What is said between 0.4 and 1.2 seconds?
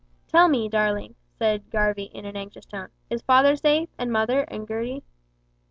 me, darling,"